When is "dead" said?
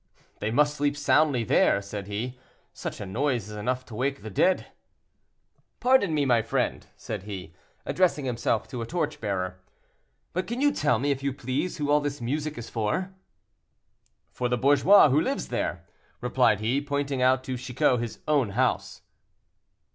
4.31-4.65